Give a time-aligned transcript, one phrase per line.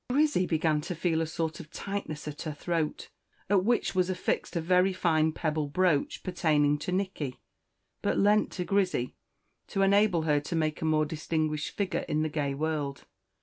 [0.09, 3.11] Grizzy began to feel a sort of tightness at her throat,
[3.51, 7.39] at which was affixed a very fine pebble brooch pertaining to Nicky,
[8.01, 9.13] but lent to Grizzy,
[9.67, 13.05] to enable her to make a more distinguished figure in the gay world.